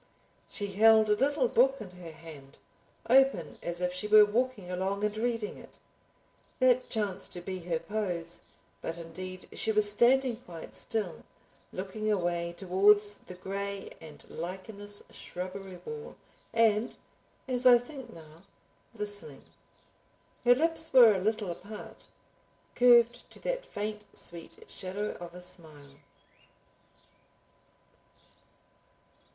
[0.49, 2.57] She held a little book in her hand,
[3.07, 5.77] open as if she were walking along and reading it.
[6.57, 8.39] That chanced to be her pose,
[8.81, 11.23] but indeed she was standing quite still,
[11.71, 16.15] looking away towards the gray and lichenous shrubbery wall
[16.51, 16.95] and,
[17.47, 18.41] as I think now,
[18.95, 19.43] listening.
[20.45, 22.07] Her lips were a little apart,
[22.73, 25.97] curved to that faint, sweet shadow of a smile.